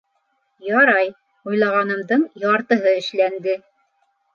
[0.67, 1.11] —Ярай,
[1.51, 3.61] уйлағанымдың яртыһы эшләнде!